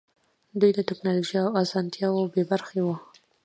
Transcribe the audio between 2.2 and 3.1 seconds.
بې برخې وو.